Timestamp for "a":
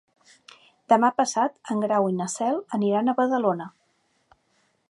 3.15-3.19